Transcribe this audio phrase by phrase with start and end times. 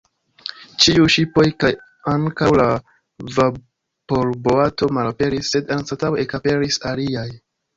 [0.83, 1.69] Ĉiuj ŝipoj kaj
[2.13, 2.65] ankaŭ la
[3.37, 7.29] vaporboato malaperis, sed anstataŭe ekaperis aliaj.